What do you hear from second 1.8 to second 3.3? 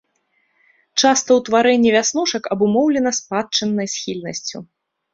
вяснушак абумоўлена